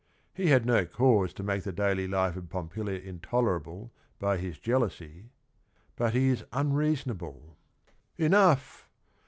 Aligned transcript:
He 0.33 0.49
ha 0.49 0.57
d 0.57 0.65
no 0.65 0.83
c 0.85 0.89
ause 0.97 1.31
to 1.33 1.43
make 1.43 1.61
thp 1.63 1.75
daily 1.75 2.07
lj 2.07 2.33
fe 2.33 2.39
of 2.39 2.49
Pompilia 2.49 2.99
intolerable 2.99 3.91
b 4.19 4.25
y 4.25 4.37
his 4.37 4.57
jealousy. 4.57 5.25
But 5.95 6.15
he 6.15 6.29
is 6.29 6.43
unreasonable. 6.51 7.55
''Enough 8.27 8.89